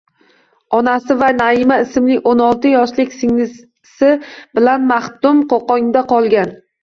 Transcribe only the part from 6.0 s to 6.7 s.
qolgan.